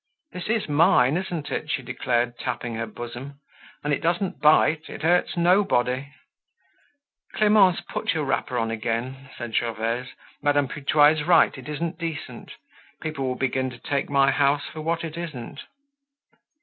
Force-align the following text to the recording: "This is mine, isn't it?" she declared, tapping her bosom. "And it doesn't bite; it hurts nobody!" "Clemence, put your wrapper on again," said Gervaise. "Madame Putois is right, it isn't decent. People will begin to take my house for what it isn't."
"This 0.31 0.47
is 0.47 0.67
mine, 0.67 1.15
isn't 1.15 1.51
it?" 1.51 1.69
she 1.69 1.83
declared, 1.83 2.39
tapping 2.39 2.73
her 2.73 2.87
bosom. 2.87 3.39
"And 3.83 3.93
it 3.93 4.01
doesn't 4.01 4.41
bite; 4.41 4.89
it 4.89 5.03
hurts 5.03 5.37
nobody!" 5.37 6.11
"Clemence, 7.33 7.81
put 7.81 8.15
your 8.15 8.23
wrapper 8.25 8.57
on 8.57 8.71
again," 8.71 9.29
said 9.37 9.53
Gervaise. 9.55 10.07
"Madame 10.41 10.69
Putois 10.69 11.09
is 11.09 11.23
right, 11.23 11.55
it 11.55 11.69
isn't 11.69 11.99
decent. 11.99 12.53
People 12.99 13.27
will 13.27 13.35
begin 13.35 13.69
to 13.69 13.77
take 13.77 14.09
my 14.09 14.31
house 14.31 14.65
for 14.65 14.81
what 14.81 15.03
it 15.03 15.17
isn't." 15.19 15.61